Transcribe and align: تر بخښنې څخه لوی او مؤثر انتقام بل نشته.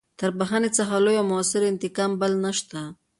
تر 0.19 0.29
بخښنې 0.39 0.69
څخه 0.77 0.95
لوی 1.05 1.15
او 1.21 1.25
مؤثر 1.31 1.61
انتقام 1.71 2.11
بل 2.21 2.31
نشته. 2.45 2.79